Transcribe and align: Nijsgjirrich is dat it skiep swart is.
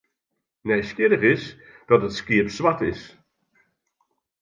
Nijsgjirrich 0.65 1.25
is 1.33 1.43
dat 1.87 2.05
it 2.07 2.13
skiep 2.19 2.47
swart 2.55 2.81
is. 2.91 3.01